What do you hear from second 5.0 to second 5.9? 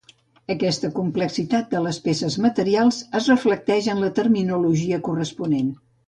corresponent.